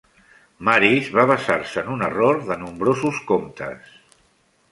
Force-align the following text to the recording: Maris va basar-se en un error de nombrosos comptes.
Maris 0.69 1.09
va 1.17 1.25
basar-se 1.31 1.83
en 1.83 1.91
un 1.97 2.01
error 2.07 2.41
de 2.49 2.57
nombrosos 2.63 3.19
comptes. 3.33 3.93